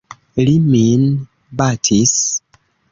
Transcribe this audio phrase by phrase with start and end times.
[0.47, 1.05] Li min
[1.61, 2.19] batis.